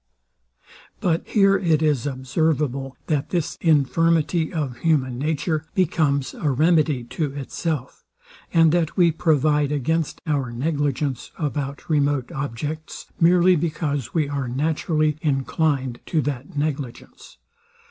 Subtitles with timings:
[0.99, 7.31] But here it is observable, that this infirmity of human nature becomes a remedy to
[7.33, 8.03] itself,
[8.51, 15.17] and that we provide against our negligence about remote objects, merely because we are naturally
[15.21, 17.37] inclined to that negligence.